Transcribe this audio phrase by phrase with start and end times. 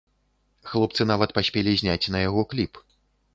[0.69, 2.73] Хлопцы нават паспелі зняць на яго кліп.